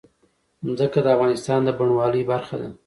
[0.77, 2.69] ځمکه د افغانستان د بڼوالۍ برخه ده.